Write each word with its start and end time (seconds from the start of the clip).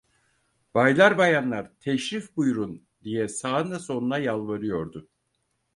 Baylar, 0.75 1.17
bayanlar, 1.17 1.71
teşrif 1.79 2.35
buyurun! 2.37 2.85
diye 3.03 3.27
sağına 3.27 3.79
soluna 3.79 4.17
yalvarıyordu. 4.17 5.09